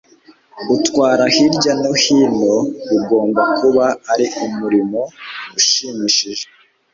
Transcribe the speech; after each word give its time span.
Utwara 0.75 1.23
hirya 1.35 1.73
no 1.81 1.91
hino 2.01 2.53
Bigomba 2.87 3.41
kuba 3.57 3.85
ari 4.11 4.25
umurimo 4.45 4.99
ushimishije 5.59 6.45